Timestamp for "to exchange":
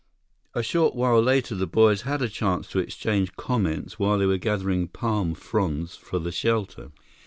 2.69-3.35